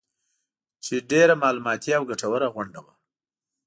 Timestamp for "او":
1.97-2.03